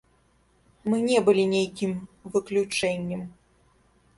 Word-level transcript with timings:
Мы 0.91 0.97
не 1.09 1.19
былі 1.27 1.43
нейкім 1.51 1.93
выключэннем. 2.37 3.21